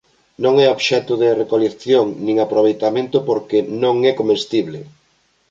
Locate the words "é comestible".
4.09-4.79